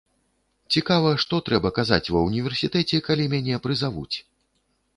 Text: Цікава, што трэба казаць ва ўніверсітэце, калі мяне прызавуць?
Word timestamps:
Цікава, 0.75 1.11
што 1.23 1.39
трэба 1.49 1.69
казаць 1.79 2.11
ва 2.15 2.23
ўніверсітэце, 2.29 3.03
калі 3.11 3.29
мяне 3.37 3.63
прызавуць? 3.69 4.15